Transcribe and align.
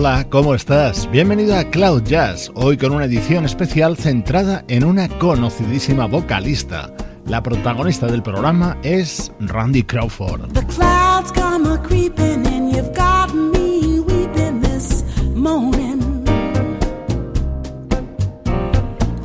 Hola, 0.00 0.28
¿cómo 0.30 0.54
estás? 0.54 1.10
Bienvenido 1.10 1.56
a 1.56 1.64
Cloud 1.64 2.04
Jazz, 2.04 2.52
hoy 2.54 2.76
con 2.76 2.92
una 2.92 3.06
edición 3.06 3.44
especial 3.44 3.96
centrada 3.96 4.64
en 4.68 4.84
una 4.84 5.08
conocidísima 5.08 6.06
vocalista. 6.06 6.94
La 7.24 7.42
protagonista 7.42 8.06
del 8.06 8.22
programa 8.22 8.78
es 8.84 9.32
Randy 9.40 9.82
Crawford. 9.82 10.52
The 10.52 10.64
clouds 10.66 11.32
come 11.32 11.68
a 11.68 11.82
creeping 11.82 12.46
and 12.46 12.70
you've 12.72 12.94
got 12.94 13.34
me 13.34 13.98
weeping 13.98 14.60
this 14.60 15.02
morning. 15.34 16.24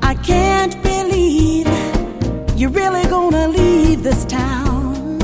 I 0.02 0.16
can't 0.26 0.76
believe 0.82 1.68
you're 2.58 2.74
really 2.74 3.08
gonna 3.12 3.48
leave 3.48 4.02
this 4.02 4.26
town. 4.26 5.20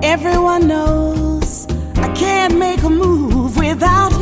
Everyone 0.00 0.68
knows 0.68 0.89
make 2.80 2.86
a 2.86 2.90
move 2.90 3.56
without 3.58 4.19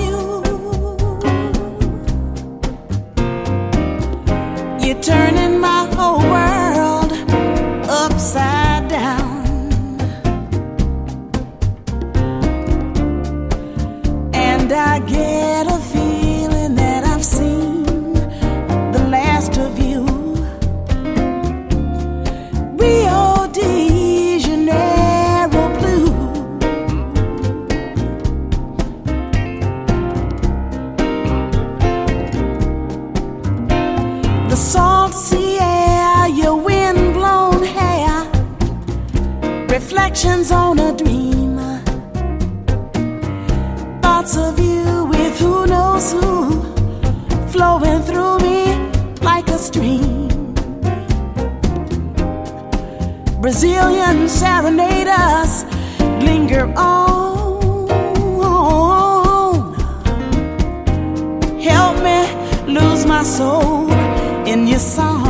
Brazilian 53.61 54.29
serenaders 54.29 55.64
linger 56.23 56.73
on. 56.77 57.89
Help 61.61 61.96
me 62.05 62.73
lose 62.73 63.05
my 63.05 63.24
soul 63.24 63.91
in 64.46 64.69
your 64.69 64.79
song. 64.79 65.27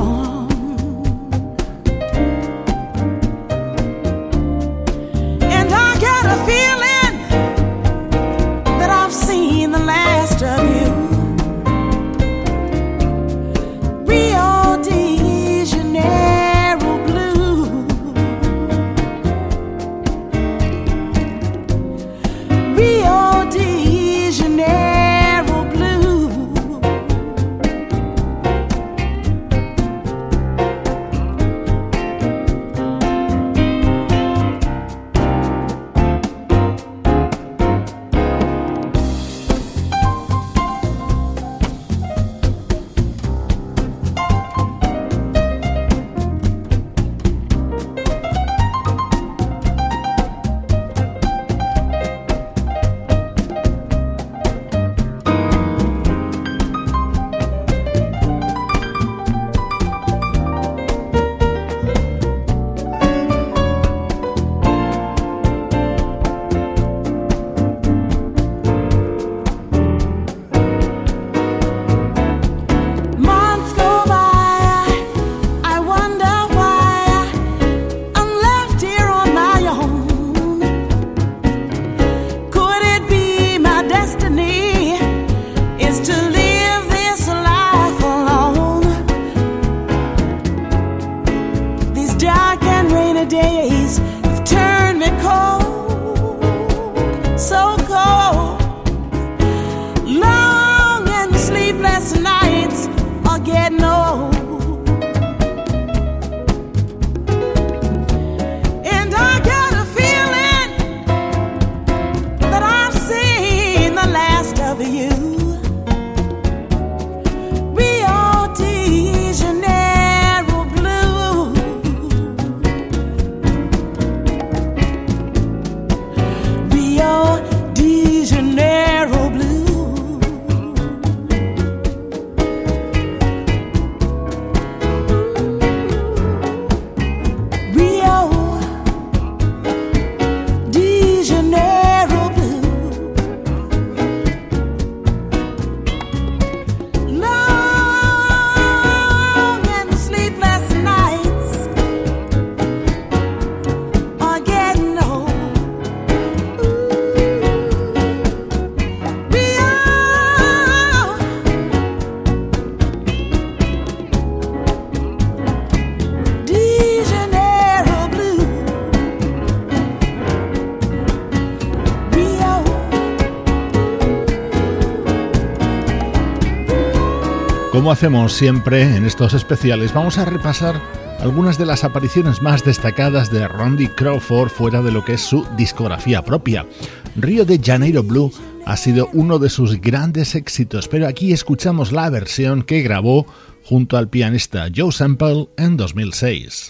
Como 177.79 177.93
hacemos 177.93 178.33
siempre 178.33 178.97
en 178.97 179.05
estos 179.05 179.35
especiales, 179.35 179.95
vamos 179.95 180.19
a 180.19 180.25
repasar 180.25 180.83
algunas 181.21 181.59
de 181.59 181.65
las 181.65 181.85
apariciones 181.85 182.43
más 182.43 182.65
destacadas 182.65 183.31
de 183.31 183.47
Randy 183.47 183.87
Crawford 183.87 184.49
fuera 184.49 184.83
de 184.83 184.91
lo 184.91 185.05
que 185.05 185.13
es 185.13 185.21
su 185.21 185.47
discografía 185.57 186.25
propia. 186.25 186.67
Río 187.15 187.45
de 187.45 187.61
Janeiro 187.63 188.03
Blue 188.03 188.33
ha 188.67 188.77
sido 188.77 189.09
uno 189.13 189.39
de 189.39 189.49
sus 189.49 189.81
grandes 189.81 190.35
éxitos, 190.35 190.89
pero 190.89 191.07
aquí 191.07 191.33
escuchamos 191.33 191.93
la 191.93 192.11
versión 192.11 192.65
que 192.65 192.83
grabó 192.83 193.27
junto 193.63 193.97
al 193.97 194.09
pianista 194.09 194.67
Joe 194.75 194.91
Sample 194.91 195.49
en 195.57 195.77
2006. 195.77 196.67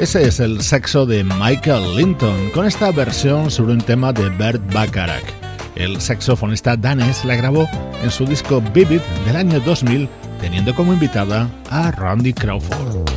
Ese 0.00 0.26
es 0.26 0.40
el 0.40 0.62
sexo 0.62 1.04
de 1.04 1.22
Michael 1.22 1.94
Linton, 1.94 2.48
con 2.54 2.64
esta 2.64 2.90
versión 2.90 3.50
sobre 3.50 3.74
un 3.74 3.82
tema 3.82 4.14
de 4.14 4.30
Bert 4.30 4.62
Bacharach. 4.72 5.22
El 5.76 6.00
saxofonista 6.00 6.74
danés 6.74 7.22
la 7.26 7.36
grabó 7.36 7.68
en 8.02 8.10
su 8.10 8.24
disco 8.24 8.62
Vivid 8.72 9.02
del 9.26 9.36
año 9.36 9.60
2000, 9.60 10.08
teniendo 10.40 10.74
como 10.74 10.94
invitada 10.94 11.50
a 11.68 11.90
Randy 11.90 12.32
Crawford. 12.32 13.10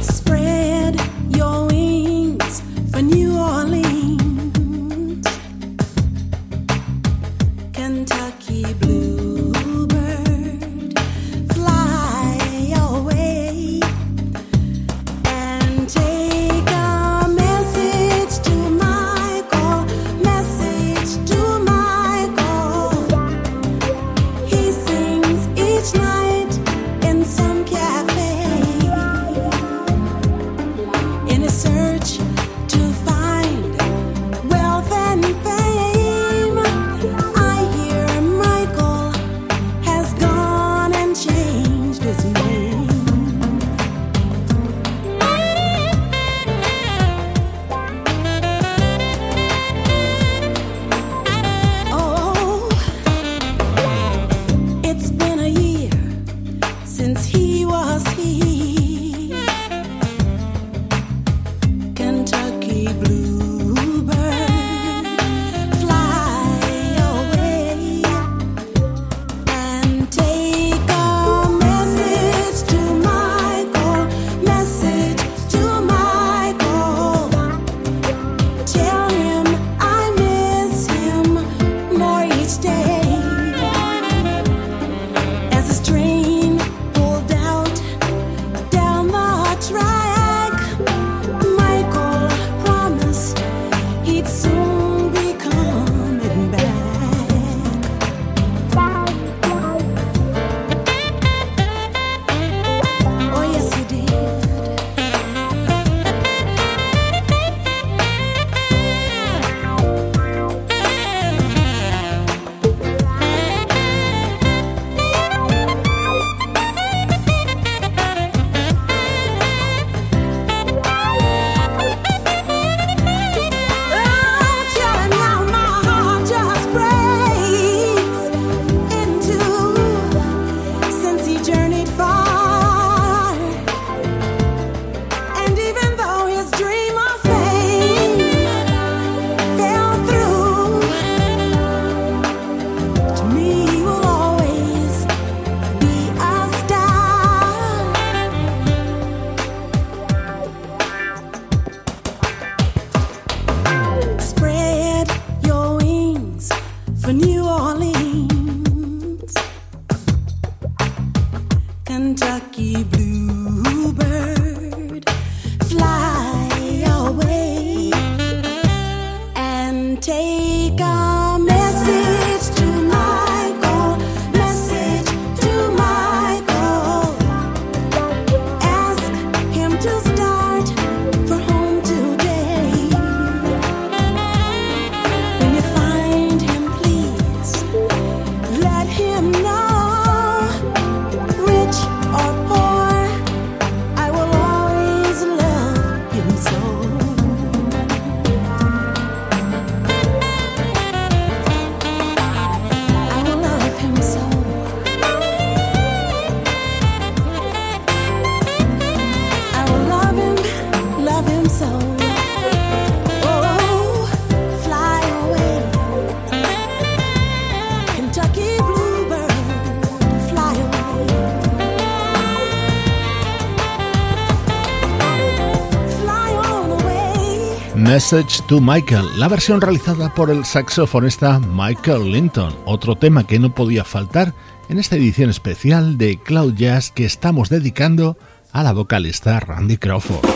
Message 227.93 228.41
to 228.47 228.59
Michael, 228.59 229.05
la 229.19 229.27
versión 229.27 229.62
realizada 229.62 230.12
por 230.12 230.31
el 230.31 230.45
saxofonista 230.45 231.38
Michael 231.38 232.12
Linton, 232.12 232.51
otro 232.65 232.95
tema 232.95 233.27
que 233.27 233.38
no 233.38 233.53
podía 233.53 233.83
faltar 233.83 234.33
en 234.67 234.79
esta 234.79 234.95
edición 234.95 235.29
especial 235.29 235.95
de 236.00 236.17
Cloud 236.17 236.55
Jazz 236.55 236.89
que 236.89 237.05
estamos 237.05 237.50
dedicando 237.50 238.17
a 238.51 238.63
la 238.63 238.73
vocalista 238.73 239.39
Randy 239.39 239.77
Crawford. 239.77 240.32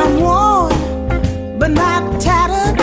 I'm 0.00 0.20
worn, 0.20 1.58
but 1.58 1.68
not 1.68 2.20
tattered. 2.20 2.78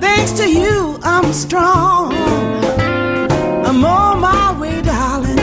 Thanks 0.00 0.32
to 0.32 0.50
you, 0.50 0.98
I'm 1.02 1.32
strong. 1.32 2.12
I'm 3.64 3.84
on 3.84 4.20
my 4.20 4.58
way, 4.60 4.80
darling. 4.82 5.38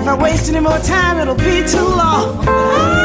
If 0.00 0.06
I 0.08 0.14
waste 0.20 0.48
any 0.48 0.60
more 0.60 0.78
time, 0.78 1.18
it'll 1.20 1.34
be 1.34 1.66
too 1.66 1.88
long. 2.02 3.03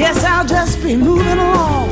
Guess 0.00 0.24
I'll 0.24 0.46
just 0.46 0.82
be 0.82 0.96
moving 0.96 1.26
along. 1.26 1.89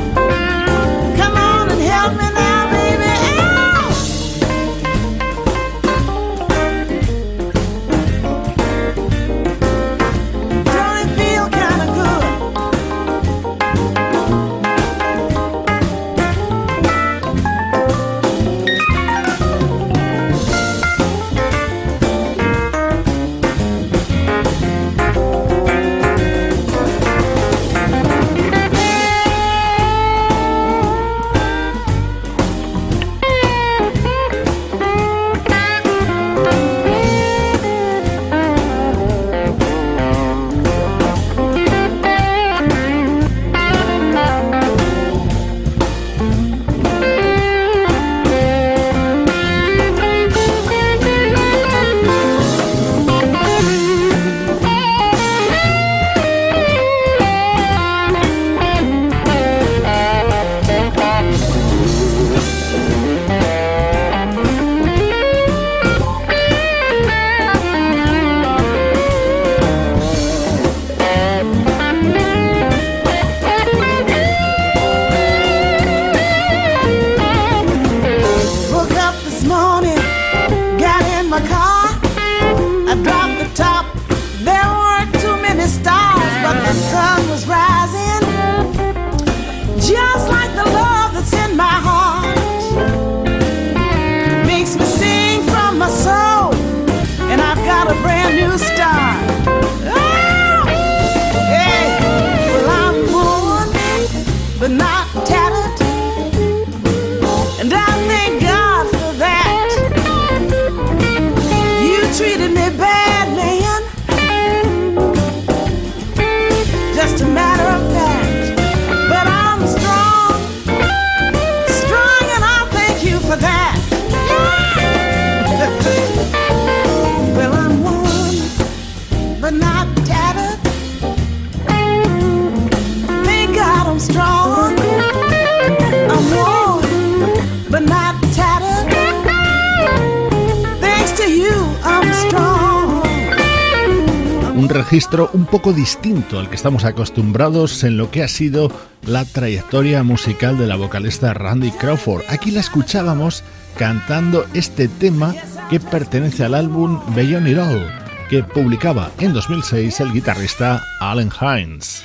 Registro 144.89 145.29
un 145.33 145.45
poco 145.45 145.71
distinto 145.71 146.39
al 146.39 146.49
que 146.49 146.55
estamos 146.55 146.83
acostumbrados 146.83 147.83
en 147.83 147.95
lo 147.95 148.09
que 148.09 148.23
ha 148.23 148.27
sido 148.27 148.71
la 149.05 149.23
trayectoria 149.23 150.01
musical 150.01 150.57
de 150.57 150.65
la 150.65 150.77
vocalista 150.77 151.31
Randy 151.35 151.69
Crawford. 151.69 152.23
Aquí 152.27 152.49
la 152.49 152.61
escuchábamos 152.61 153.43
cantando 153.77 154.47
este 154.55 154.87
tema 154.87 155.35
que 155.69 155.79
pertenece 155.79 156.43
al 156.43 156.55
álbum 156.55 156.99
Beyond 157.13 157.47
It 157.49 157.57
All, 157.59 157.87
que 158.31 158.41
publicaba 158.43 159.11
en 159.19 159.31
2006 159.31 159.99
el 159.99 160.11
guitarrista 160.11 160.83
Allen 160.99 161.29
Hines. 161.39 162.03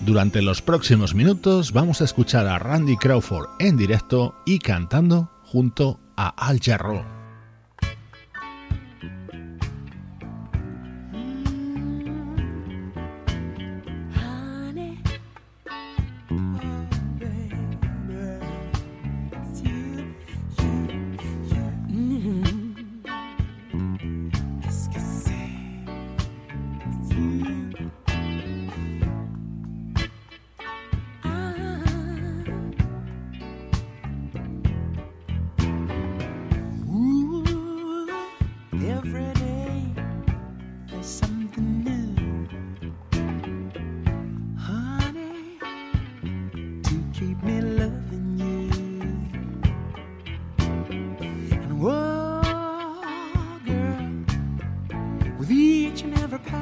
Durante 0.00 0.40
los 0.40 0.62
próximos 0.62 1.14
minutos 1.14 1.72
vamos 1.72 2.00
a 2.00 2.04
escuchar 2.04 2.46
a 2.46 2.58
Randy 2.58 2.96
Crawford 2.96 3.48
en 3.58 3.76
directo 3.76 4.34
y 4.46 4.58
cantando 4.58 5.30
junto 5.44 6.00
a 6.16 6.28
Al 6.28 6.58
Jarro. 6.60 7.19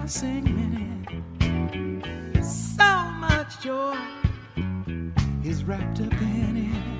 singing. 0.08 1.06
So 2.42 2.84
much 3.20 3.60
joy 3.60 3.98
is 5.44 5.64
wrapped 5.64 6.00
up 6.00 6.12
in 6.12 6.72
it. 6.72 6.97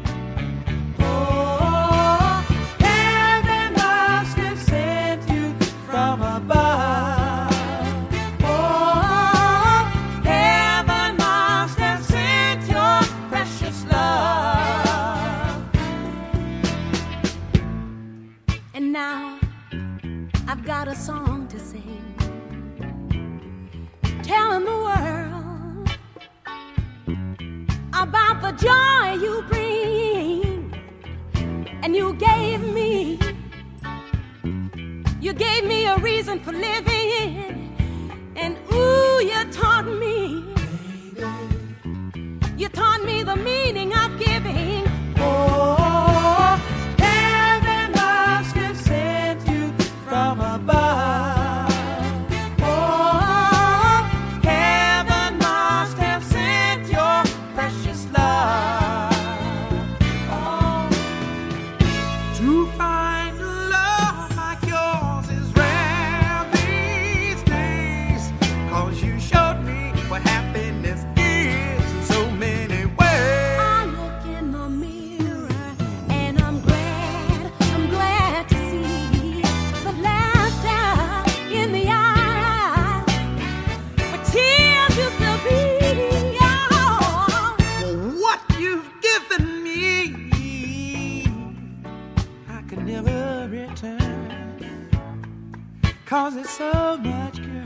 Cause 96.08 96.36
there's 96.36 96.48
so 96.48 96.96
much, 97.02 97.36
girl, 97.42 97.64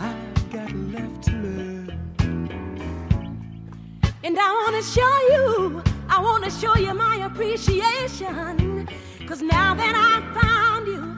I've 0.00 0.50
got 0.50 0.72
left 0.72 1.24
to 1.24 1.32
live. 1.32 1.90
And 4.24 4.38
I 4.38 4.62
wanna 4.64 4.82
show 4.82 5.18
you, 5.34 5.82
I 6.08 6.22
wanna 6.22 6.50
show 6.50 6.74
you 6.76 6.94
my 6.94 7.16
appreciation. 7.16 8.88
Cause 9.28 9.42
now 9.42 9.74
that 9.74 9.94
I've 9.94 10.42
found 10.42 10.86
you, 10.86 11.15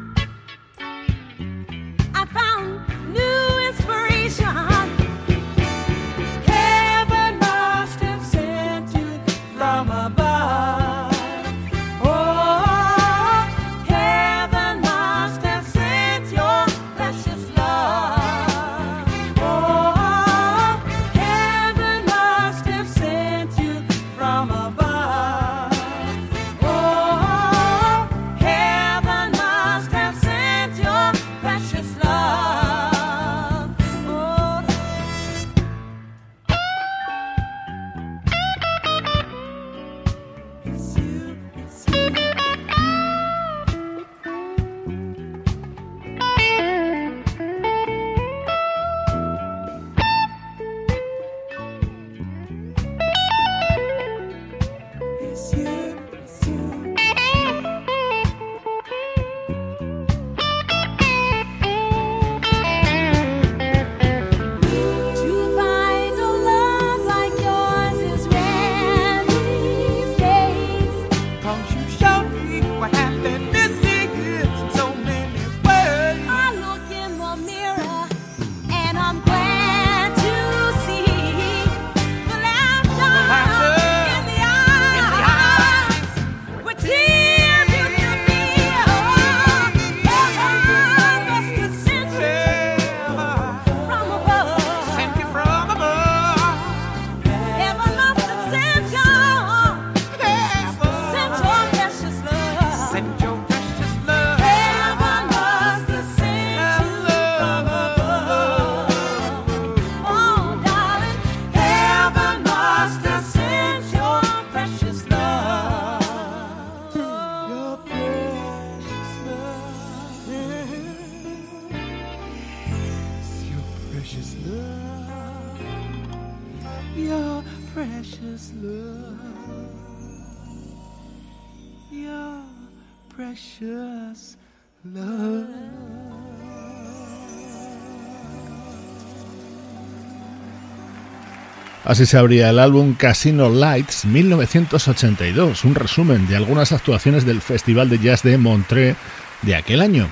Así 141.88 142.04
se 142.04 142.18
abría 142.18 142.50
el 142.50 142.58
álbum 142.58 142.92
Casino 142.92 143.48
Lights 143.48 144.04
1982, 144.04 145.64
un 145.64 145.74
resumen 145.74 146.28
de 146.28 146.36
algunas 146.36 146.72
actuaciones 146.72 147.24
del 147.24 147.40
Festival 147.40 147.88
de 147.88 147.98
Jazz 147.98 148.22
de 148.22 148.36
Montreux 148.36 148.94
de 149.40 149.56
aquel 149.56 149.80
año. 149.80 150.10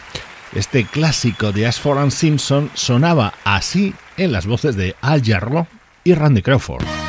Este 0.54 0.86
clásico 0.86 1.52
de 1.52 1.66
Ashford 1.66 2.12
Simpson 2.12 2.70
sonaba 2.72 3.34
así 3.44 3.92
en 4.16 4.32
las 4.32 4.46
voces 4.46 4.74
de 4.74 4.96
Al 5.02 5.22
Jarreau 5.22 5.66
y 6.02 6.14
Randy 6.14 6.40
Crawford. 6.40 7.05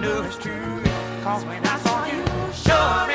know 0.00 0.22
it's 0.22 0.38
true. 0.38 0.82
Cause 1.22 1.44
when 1.44 1.62
I 1.66 1.78
saw 1.78 2.06
you, 2.06 2.24
sure. 2.54 3.09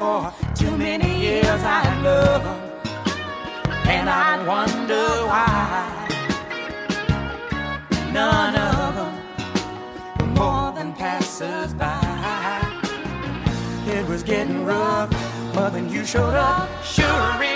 for 0.00 0.32
too 0.54 0.74
many 0.78 1.20
years 1.20 1.62
I 1.62 1.82
love 2.00 2.42
them, 2.42 2.60
and 3.84 4.08
I 4.08 4.42
wonder 4.52 5.06
why 5.30 6.08
none 8.10 8.54
of 8.56 8.94
them 8.98 9.14
were 10.18 10.32
more 10.40 10.72
than 10.72 10.94
passers 10.94 11.74
by. 11.74 12.00
It 13.88 14.08
was 14.08 14.22
getting 14.22 14.64
rough, 14.64 15.10
but 15.52 15.68
then 15.74 15.90
you 15.90 16.06
showed 16.06 16.32
up, 16.34 16.70
sure. 16.82 17.49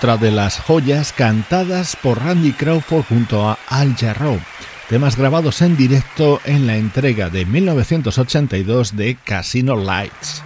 Otra 0.00 0.16
de 0.16 0.30
las 0.30 0.58
joyas 0.58 1.12
cantadas 1.12 1.94
por 1.94 2.24
Randy 2.24 2.52
Crawford 2.52 3.04
junto 3.04 3.46
a 3.46 3.58
Al 3.68 3.94
Jarreau, 3.94 4.40
temas 4.88 5.14
grabados 5.14 5.60
en 5.60 5.76
directo 5.76 6.40
en 6.46 6.66
la 6.66 6.78
entrega 6.78 7.28
de 7.28 7.44
1982 7.44 8.96
de 8.96 9.18
Casino 9.22 9.76
Lights. 9.76 10.42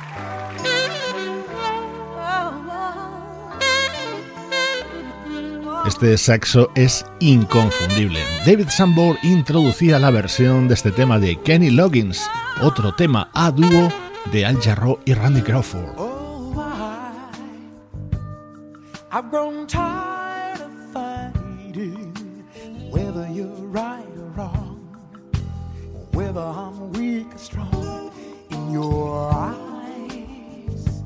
Este 5.86 6.18
saxo 6.18 6.72
es 6.74 7.06
inconfundible. 7.20 8.18
David 8.44 8.70
Sambor 8.70 9.18
introducía 9.22 10.00
la 10.00 10.10
versión 10.10 10.66
de 10.66 10.74
este 10.74 10.90
tema 10.90 11.20
de 11.20 11.36
Kenny 11.36 11.70
Loggins, 11.70 12.28
otro 12.60 12.92
tema 12.96 13.28
a 13.32 13.52
dúo 13.52 13.88
de 14.32 14.46
Al 14.46 14.60
Jarreau 14.60 14.98
y 15.04 15.14
Randy 15.14 15.42
Crawford. 15.42 16.03
I've 19.16 19.30
grown 19.30 19.68
tired 19.68 20.60
of 20.60 20.72
fighting 20.92 22.12
whether 22.90 23.28
you're 23.28 23.46
right 23.46 24.08
or 24.18 24.26
wrong, 24.34 24.88
whether 26.10 26.40
I'm 26.40 26.92
weak 26.94 27.32
or 27.32 27.38
strong 27.38 28.10
in 28.50 28.72
your 28.72 29.30
eyes. 29.32 31.04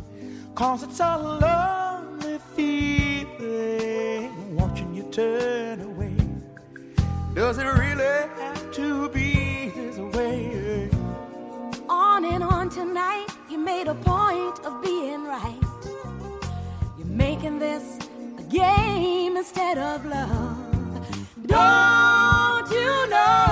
Cause 0.55 0.85
it's 0.85 1.01
a 1.01 1.19
lonely 1.19 2.39
feeling 2.57 4.57
watching 4.57 4.95
you 4.95 5.03
turn 5.11 5.83
away. 5.83 6.17
Does 7.35 7.59
it 7.59 7.67
really 7.67 8.27
have 8.39 8.73
to 8.73 9.11
be 9.11 9.69
this 9.77 9.99
way? 10.17 10.89
On 11.91 12.25
and 12.25 12.43
on 12.43 12.71
tonight, 12.71 13.27
you 13.51 13.59
made 13.59 13.87
a 13.87 13.95
point 13.97 14.61
of 14.65 14.81
being 14.81 15.25
right 15.25 15.68
making 17.19 17.59
this 17.59 17.99
a 18.39 18.43
game 18.43 19.37
instead 19.37 19.77
of 19.77 20.07
love. 20.07 20.57
Don't 21.47 22.71
you 22.71 23.11
know? 23.11 23.48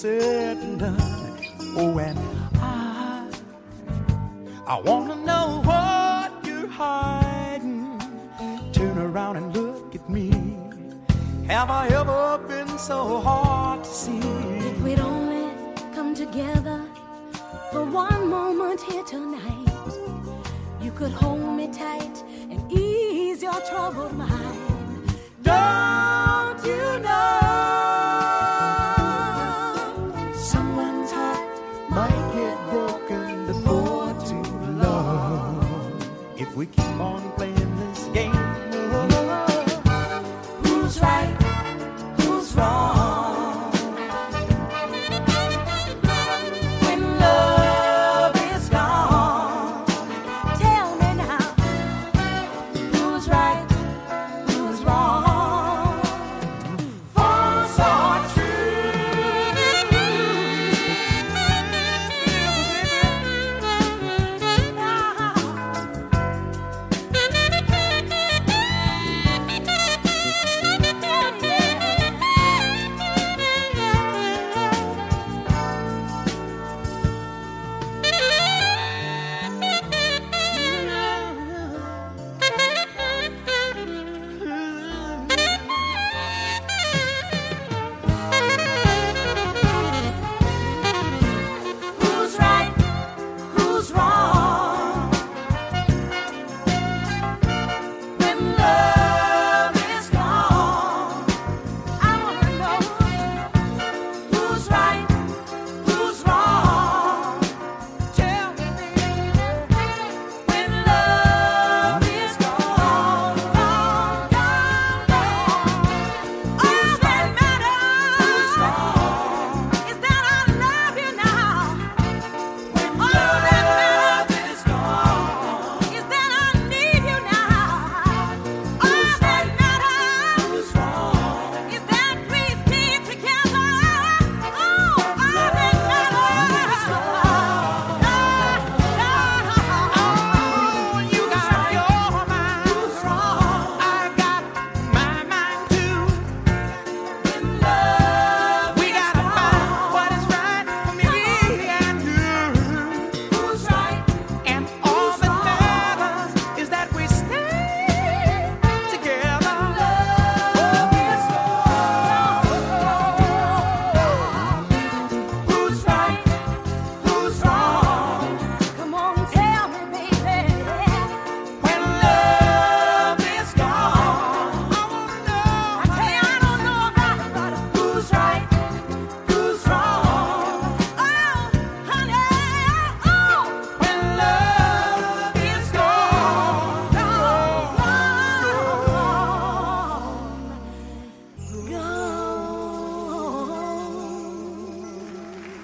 Said 0.00 0.56
and 0.56 0.80
done. 0.80 0.96
Oh, 1.76 1.98
and 1.98 2.18
I, 2.54 3.28
I 4.66 4.80
wanna 4.80 5.14
know 5.16 5.60
what 5.62 6.32
you're 6.46 6.68
hiding. 6.68 8.00
Turn 8.72 8.96
around 8.96 9.36
and 9.36 9.54
look 9.54 9.94
at 9.94 10.08
me. 10.08 10.30
Have 11.48 11.68
I 11.68 11.88
ever 11.88 12.38
been 12.48 12.78
so 12.78 13.20
hard 13.20 13.84
to 13.84 13.90
see? 13.90 14.20
If 14.70 14.80
we'd 14.80 15.00
only 15.00 15.52
come 15.94 16.14
together 16.14 16.80
for 17.70 17.84
one 17.84 18.26
moment 18.30 18.80
here 18.80 19.04
tonight, 19.04 19.68
you 20.80 20.92
could 20.92 21.12
hold 21.12 21.58
me 21.58 21.66
tight 21.66 22.16
and 22.50 22.72
ease 22.72 23.42
your 23.42 23.60
troubled 23.68 24.16
mind. 24.16 25.14
Don't 25.42 26.29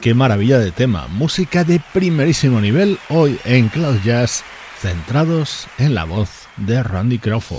qué 0.06 0.14
maravilla 0.14 0.60
de 0.60 0.70
tema, 0.70 1.08
música 1.08 1.64
de 1.64 1.80
primerísimo 1.92 2.60
nivel 2.60 2.96
hoy 3.08 3.40
en 3.44 3.68
Cloud 3.68 3.96
Jazz, 4.04 4.44
centrados 4.78 5.66
en 5.78 5.96
la 5.96 6.04
voz 6.04 6.46
de 6.58 6.80
Randy 6.80 7.18
Crawford. 7.18 7.58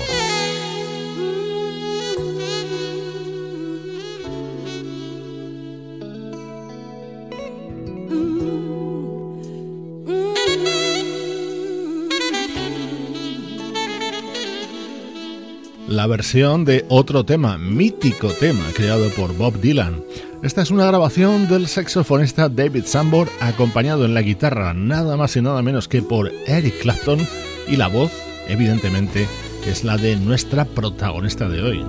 la 15.97 16.05
versión 16.05 16.63
de 16.63 16.85
otro 16.89 17.25
tema, 17.25 17.57
mítico 17.57 18.29
tema 18.29 18.63
creado 18.75 19.09
por 19.09 19.35
Bob 19.35 19.59
Dylan. 19.59 20.03
Esta 20.43 20.61
es 20.61 20.69
una 20.69 20.85
grabación 20.85 21.47
del 21.47 21.67
saxofonista 21.67 22.47
David 22.47 22.85
Sambor, 22.85 23.27
acompañado 23.41 24.05
en 24.05 24.13
la 24.13 24.21
guitarra 24.21 24.73
nada 24.73 25.17
más 25.17 25.35
y 25.35 25.41
nada 25.41 25.63
menos 25.63 25.87
que 25.87 26.03
por 26.03 26.31
Eric 26.45 26.79
Clapton, 26.81 27.19
y 27.67 27.75
la 27.75 27.87
voz, 27.87 28.11
evidentemente, 28.47 29.27
es 29.65 29.83
la 29.83 29.97
de 29.97 30.15
nuestra 30.15 30.65
protagonista 30.65 31.49
de 31.49 31.61
hoy. 31.63 31.85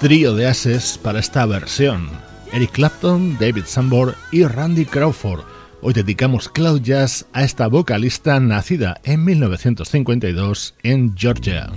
Trío 0.00 0.34
de 0.34 0.46
ases 0.46 0.98
para 1.02 1.18
esta 1.18 1.44
versión. 1.44 2.08
Eric 2.52 2.72
Clapton, 2.72 3.36
David 3.38 3.64
Sambor 3.66 4.14
y 4.30 4.44
Randy 4.44 4.84
Crawford. 4.84 5.40
Hoy 5.82 5.92
dedicamos 5.92 6.48
Cloud 6.48 6.82
Jazz 6.82 7.26
a 7.32 7.42
esta 7.42 7.66
vocalista 7.66 8.38
nacida 8.38 9.00
en 9.02 9.24
1952 9.24 10.74
en 10.82 11.16
Georgia. 11.16 11.70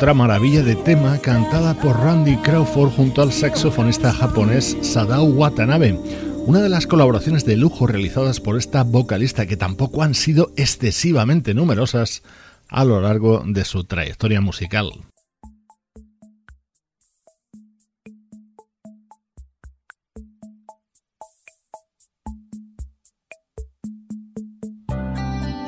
Otra 0.00 0.14
maravilla 0.14 0.62
de 0.62 0.76
tema 0.76 1.18
cantada 1.18 1.74
por 1.74 1.94
Randy 1.94 2.38
Crawford 2.38 2.88
junto 2.88 3.20
al 3.20 3.32
saxofonista 3.32 4.14
japonés 4.14 4.74
Sadao 4.80 5.24
Watanabe. 5.24 5.92
Una 6.46 6.62
de 6.62 6.70
las 6.70 6.86
colaboraciones 6.86 7.44
de 7.44 7.58
lujo 7.58 7.86
realizadas 7.86 8.40
por 8.40 8.56
esta 8.56 8.82
vocalista 8.82 9.44
que 9.44 9.58
tampoco 9.58 10.02
han 10.02 10.14
sido 10.14 10.52
excesivamente 10.56 11.52
numerosas 11.52 12.22
a 12.70 12.86
lo 12.86 13.02
largo 13.02 13.42
de 13.44 13.62
su 13.66 13.84
trayectoria 13.84 14.40
musical. 14.40 14.90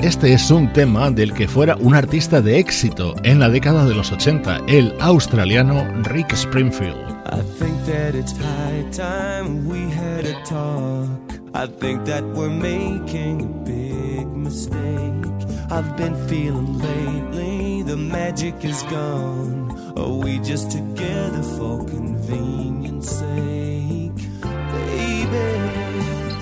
Este 0.03 0.33
es 0.33 0.51
un 0.51 0.73
tema 0.73 1.13
del 1.13 1.33
que 1.33 1.47
fuera 1.47 1.77
un 1.77 1.95
artista 1.95 2.41
de 2.41 2.59
éxito 2.59 3.15
en 3.23 3.39
la 3.39 3.49
década 3.49 3.85
de 3.85 3.95
los 3.95 4.11
80, 4.11 4.63
el 4.67 4.97
australiano 4.99 5.87
Rick 6.03 6.33
Springfield. 6.33 6.97
I 7.27 7.41
think 7.57 7.85
that 7.87 8.17
it's 8.17 8.33
high 8.33 8.85
time 8.91 9.69
we 9.69 9.89
had 9.93 10.27
a 10.27 10.35
talk. 10.43 11.09
I 11.55 11.69
think 11.79 12.05
that 12.07 12.25
we're 12.35 12.51
making 12.51 13.43
a 13.43 13.65
big 13.65 14.27
mistake. 14.27 15.23
I've 15.71 15.97
been 15.97 16.17
feeling 16.27 16.81
lately 16.81 17.85
the 17.85 17.97
magic 17.97 18.65
is 18.65 18.83
gone. 18.91 19.71
Are 19.97 20.19
we 20.19 20.41
just 20.41 20.73
together 20.73 21.45
for 21.57 21.79
convenience 21.85 23.09
sake? 23.09 24.19
Baby, 24.43 25.61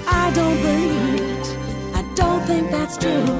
I 0.08 0.32
don't 0.34 0.62
believe 0.62 1.09
don't 2.22 2.42
think 2.50 2.70
that's 2.70 2.96
true. 3.04 3.32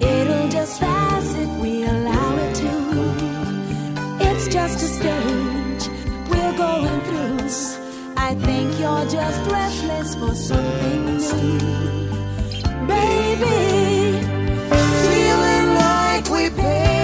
It'll 0.00 0.48
just 0.48 0.80
pass 0.80 1.26
if 1.44 1.50
we 1.62 1.84
allow 1.84 2.30
it 2.44 2.54
to. 2.62 2.72
It's 4.28 4.46
just 4.56 4.76
a 4.86 4.90
stage 4.98 5.84
we're 6.30 6.56
going 6.56 7.00
through. 7.06 7.22
I 8.28 8.34
think 8.46 8.66
you're 8.80 9.06
just 9.18 9.40
restless 9.50 10.14
for 10.14 10.34
something 10.34 11.00
new. 11.18 11.58
Baby, 12.92 13.60
feeling 15.04 15.66
like 15.84 16.24
we 16.30 16.44
pay 16.50 17.01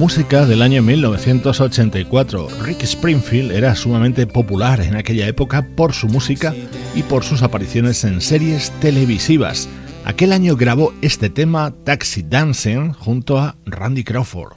Música 0.00 0.46
del 0.46 0.62
año 0.62 0.80
1984. 0.80 2.48
Rick 2.62 2.84
Springfield 2.84 3.52
era 3.52 3.76
sumamente 3.76 4.26
popular 4.26 4.80
en 4.80 4.96
aquella 4.96 5.26
época 5.26 5.60
por 5.76 5.92
su 5.92 6.08
música 6.08 6.54
y 6.94 7.02
por 7.02 7.22
sus 7.22 7.42
apariciones 7.42 8.02
en 8.04 8.22
series 8.22 8.70
televisivas. 8.80 9.68
Aquel 10.06 10.32
año 10.32 10.56
grabó 10.56 10.94
este 11.02 11.28
tema 11.28 11.74
Taxi 11.84 12.22
Dancing 12.22 12.94
junto 12.94 13.36
a 13.36 13.56
Randy 13.66 14.02
Crawford. 14.02 14.54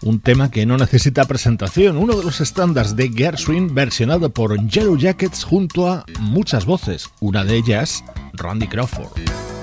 Un 0.00 0.20
tema 0.20 0.50
que 0.50 0.64
no 0.64 0.78
necesita 0.78 1.26
presentación, 1.26 1.98
uno 1.98 2.16
de 2.16 2.24
los 2.24 2.40
estándares 2.40 2.96
de 2.96 3.10
Gershwin 3.10 3.74
versionado 3.74 4.30
por 4.30 4.58
Yellow 4.68 4.96
Jackets 4.96 5.44
junto 5.44 5.86
a 5.86 6.06
muchas 6.18 6.64
voces, 6.64 7.10
una 7.20 7.44
de 7.44 7.56
ellas 7.56 8.02
Randy 8.32 8.68
Crawford. 8.68 9.55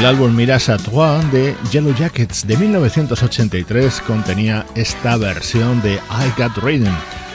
El 0.00 0.06
álbum 0.06 0.34
Mirage 0.34 0.72
à 0.72 0.78
Trois 0.78 1.30
de 1.30 1.54
Yellow 1.70 1.94
Jackets 1.94 2.46
de 2.46 2.56
1983 2.56 4.00
contenía 4.00 4.64
esta 4.74 5.18
versión 5.18 5.82
de 5.82 5.96
I 5.96 6.40
Got 6.40 6.56
Rhythm. 6.56 6.90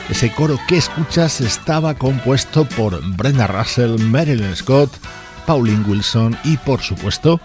Ese 0.09 0.32
coro 0.32 0.57
que 0.68 0.78
escuchas 0.78 1.41
estaba 1.41 1.93
compuesto 1.93 2.66
por 2.66 2.99
Brenda 3.16 3.45
Russell, 3.45 3.99
Marilyn 3.99 4.55
Scott, 4.55 4.89
Pauline 5.45 5.86
Wilson 5.88 6.36
y 6.43 6.57
por 6.57 6.82
supuesto 6.82 7.39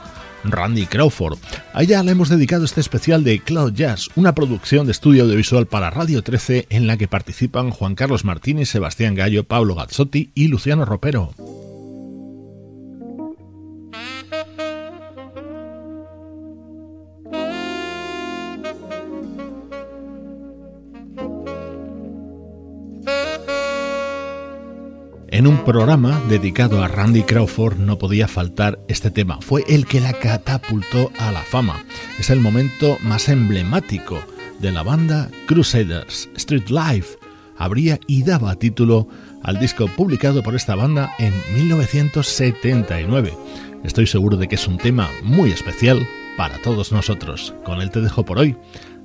Randy 0.44 0.86
Crawford. 0.86 1.36
A 1.74 1.82
ella 1.82 2.02
le 2.02 2.12
hemos 2.12 2.30
dedicado 2.30 2.64
este 2.64 2.80
especial 2.80 3.22
de 3.22 3.40
Cloud 3.40 3.74
Jazz, 3.74 4.08
una 4.16 4.34
producción 4.34 4.86
de 4.86 4.92
estudio 4.92 5.24
audiovisual 5.24 5.66
para 5.66 5.90
Radio 5.90 6.22
13 6.22 6.66
en 6.70 6.86
la 6.86 6.96
que 6.96 7.08
participan 7.08 7.72
Juan 7.72 7.94
Carlos 7.94 8.24
Martínez, 8.24 8.70
Sebastián 8.70 9.14
Gallo, 9.16 9.44
Pablo 9.44 9.74
Gazzotti 9.74 10.30
y 10.34 10.48
Luciano 10.48 10.86
Ropero. 10.86 11.34
En 25.40 25.46
un 25.46 25.64
programa 25.64 26.20
dedicado 26.28 26.84
a 26.84 26.88
Randy 26.88 27.22
Crawford 27.22 27.78
no 27.78 27.96
podía 27.96 28.28
faltar 28.28 28.78
este 28.88 29.10
tema. 29.10 29.38
Fue 29.40 29.64
el 29.68 29.86
que 29.86 29.98
la 29.98 30.12
catapultó 30.12 31.10
a 31.18 31.32
la 31.32 31.40
fama. 31.40 31.82
Es 32.18 32.28
el 32.28 32.40
momento 32.40 32.98
más 33.00 33.30
emblemático 33.30 34.18
de 34.58 34.70
la 34.70 34.82
banda 34.82 35.30
Crusaders. 35.46 36.28
Street 36.36 36.68
Life 36.68 37.16
abría 37.56 37.98
y 38.06 38.22
daba 38.22 38.54
título 38.56 39.08
al 39.42 39.58
disco 39.58 39.86
publicado 39.96 40.42
por 40.42 40.54
esta 40.54 40.74
banda 40.74 41.14
en 41.18 41.32
1979. 41.54 43.34
Estoy 43.82 44.06
seguro 44.06 44.36
de 44.36 44.46
que 44.46 44.56
es 44.56 44.68
un 44.68 44.76
tema 44.76 45.08
muy 45.22 45.52
especial 45.52 46.06
para 46.36 46.60
todos 46.60 46.92
nosotros. 46.92 47.54
Con 47.64 47.80
él 47.80 47.90
te 47.90 48.02
dejo 48.02 48.26
por 48.26 48.38
hoy. 48.38 48.58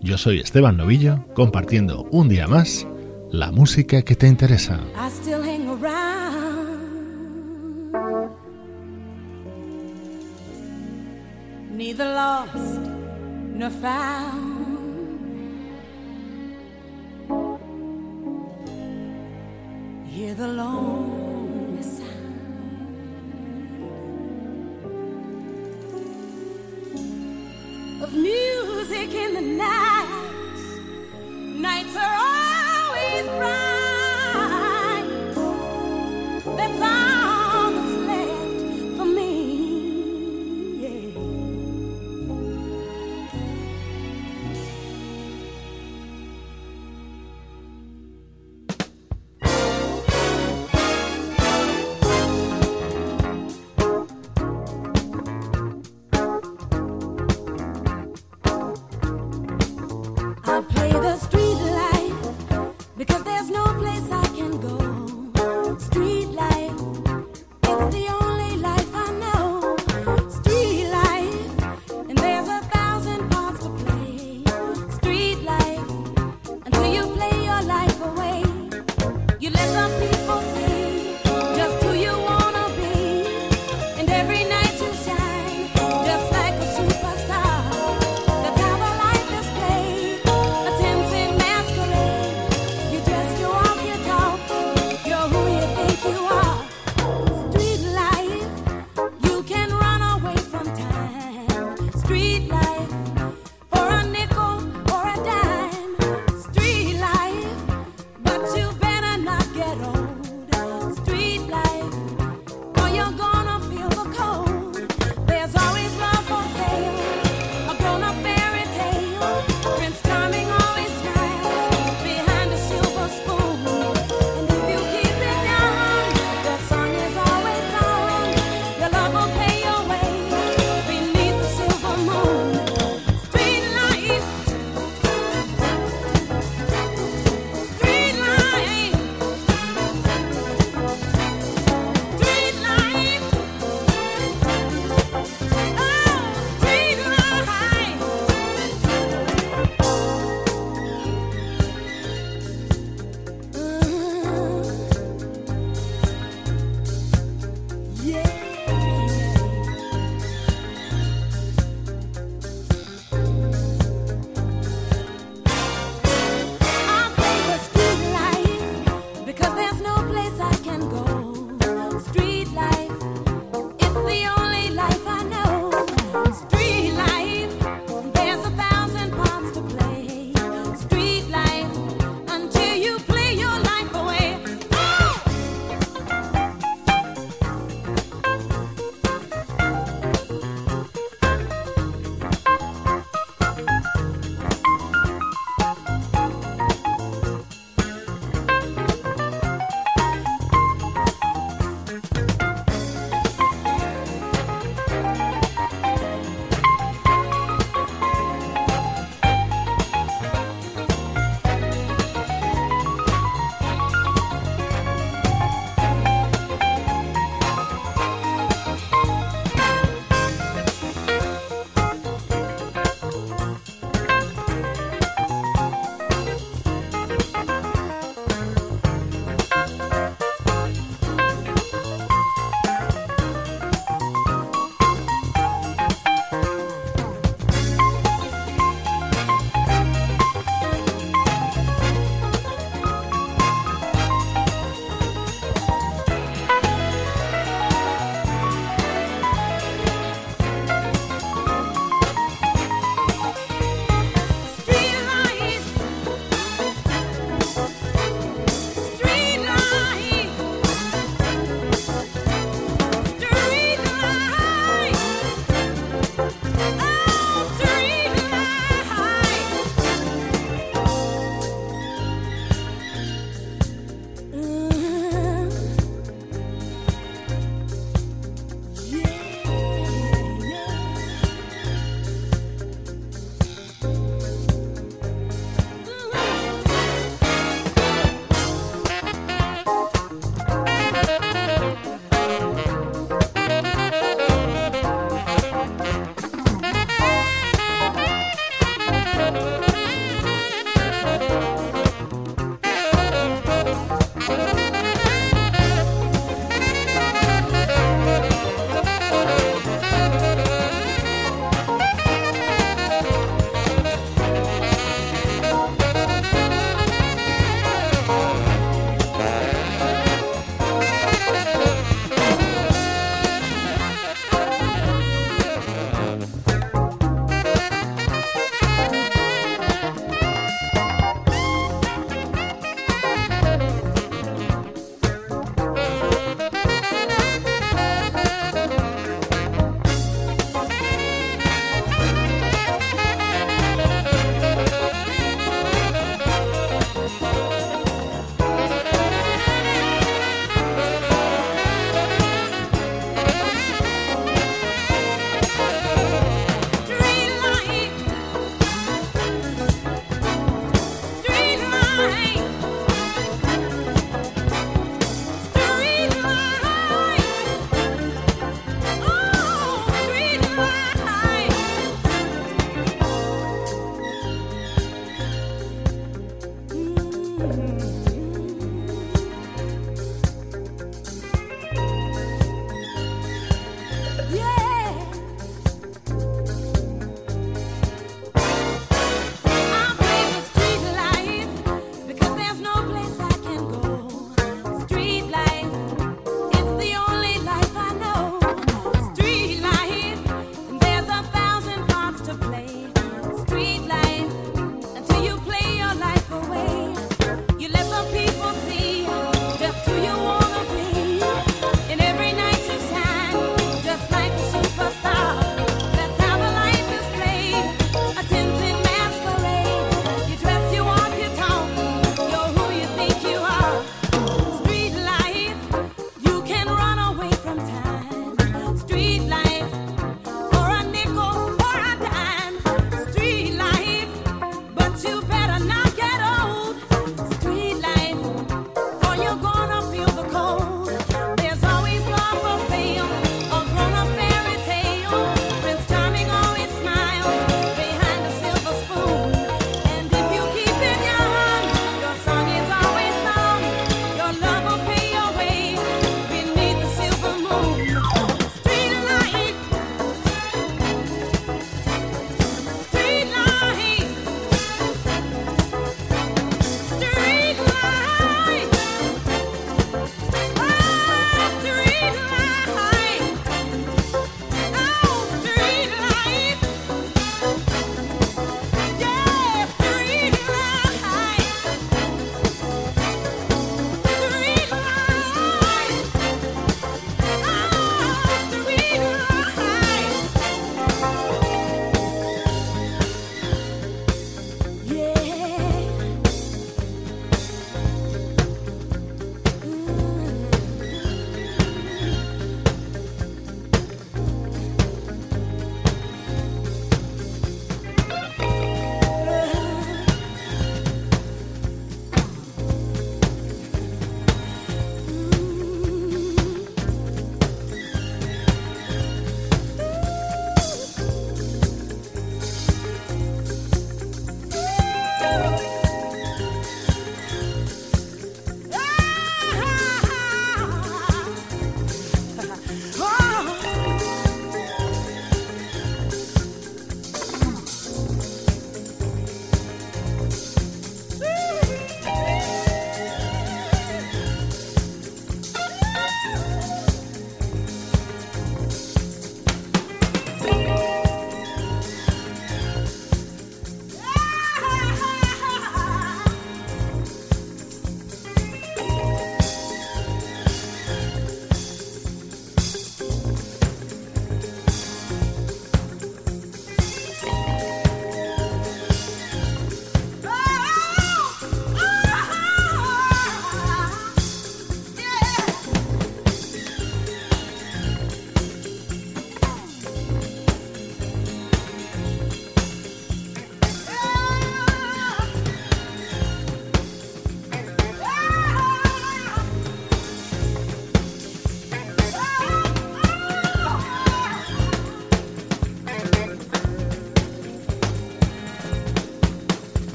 Yo 0.00 0.16
soy 0.16 0.38
Esteban 0.38 0.76
Novillo, 0.76 1.26
compartiendo 1.34 2.06
un 2.12 2.28
día 2.28 2.46
más 2.46 2.86
la 3.32 3.50
música 3.50 4.02
que 4.02 4.14
te 4.14 4.28
interesa. 4.28 4.80
Neither 11.70 12.04
lost 12.04 12.80
nor 13.58 13.70
found. 13.70 14.50
Hear 20.06 20.34
the 20.34 20.48
lonely 20.48 20.89